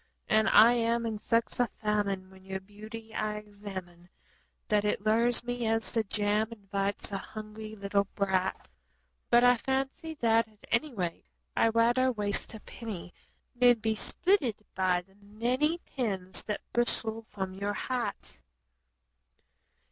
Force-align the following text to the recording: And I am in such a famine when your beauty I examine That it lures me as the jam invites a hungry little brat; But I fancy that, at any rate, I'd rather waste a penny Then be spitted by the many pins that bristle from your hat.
And 0.27 0.49
I 0.49 0.73
am 0.73 1.05
in 1.05 1.19
such 1.19 1.59
a 1.59 1.69
famine 1.79 2.31
when 2.31 2.43
your 2.43 2.59
beauty 2.59 3.13
I 3.13 3.35
examine 3.35 4.09
That 4.67 4.83
it 4.83 5.05
lures 5.05 5.43
me 5.43 5.67
as 5.67 5.91
the 5.91 6.03
jam 6.03 6.47
invites 6.51 7.11
a 7.11 7.19
hungry 7.19 7.75
little 7.75 8.05
brat; 8.15 8.67
But 9.29 9.43
I 9.43 9.57
fancy 9.57 10.15
that, 10.15 10.47
at 10.47 10.57
any 10.71 10.91
rate, 10.91 11.27
I'd 11.55 11.75
rather 11.75 12.11
waste 12.11 12.55
a 12.55 12.59
penny 12.61 13.13
Then 13.55 13.77
be 13.77 13.93
spitted 13.93 14.65
by 14.73 15.01
the 15.03 15.13
many 15.21 15.77
pins 15.85 16.41
that 16.45 16.61
bristle 16.73 17.21
from 17.29 17.53
your 17.53 17.73
hat. 17.73 18.39